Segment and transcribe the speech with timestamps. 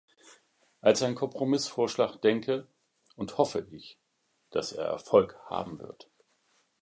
[0.81, 2.67] Als ein Kompromissvorschlag denke
[3.15, 3.99] und hoffe ich,
[4.49, 6.09] dass er Erfolg haben wird.